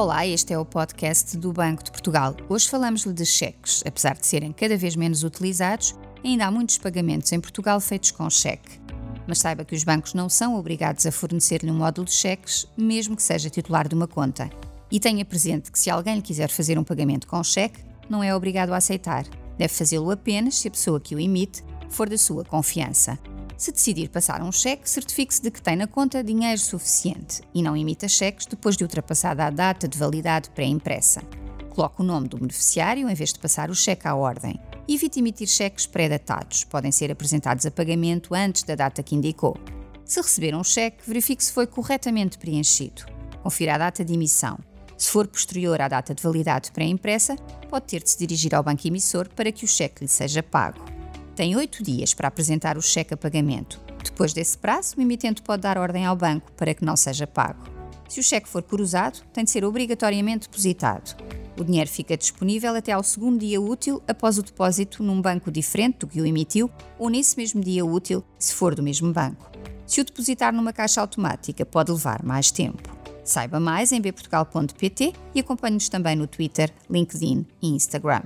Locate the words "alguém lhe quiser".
15.90-16.48